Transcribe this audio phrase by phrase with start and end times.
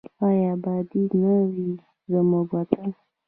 [0.25, 1.69] آیا اباد دې نه وي
[2.11, 2.87] زموږ وطن؟